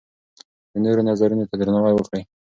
[0.71, 2.21] د نورو نظرونو ته درناوی وکړئ.